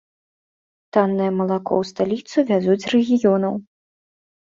Таннае 0.97 1.27
малако 1.43 1.73
ў 1.83 1.91
сталіцу 1.91 2.37
вязуць 2.51 2.83
з 2.89 2.95
рэгіёнаў. 2.97 3.53